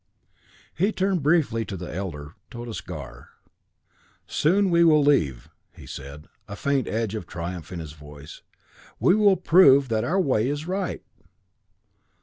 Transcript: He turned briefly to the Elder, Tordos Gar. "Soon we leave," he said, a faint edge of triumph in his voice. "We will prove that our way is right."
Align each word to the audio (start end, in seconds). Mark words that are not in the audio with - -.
He 0.75 0.91
turned 0.91 1.21
briefly 1.21 1.63
to 1.65 1.77
the 1.77 1.93
Elder, 1.93 2.33
Tordos 2.49 2.81
Gar. 2.83 3.29
"Soon 4.25 4.71
we 4.71 4.81
leave," 4.83 5.47
he 5.73 5.85
said, 5.85 6.27
a 6.47 6.55
faint 6.55 6.87
edge 6.87 7.13
of 7.13 7.27
triumph 7.27 7.71
in 7.71 7.77
his 7.79 7.93
voice. 7.93 8.41
"We 8.99 9.13
will 9.13 9.37
prove 9.37 9.89
that 9.89 10.03
our 10.03 10.19
way 10.19 10.47
is 10.49 10.65
right." 10.65 11.03